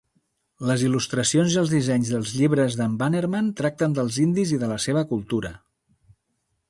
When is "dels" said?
2.15-2.33, 3.99-4.19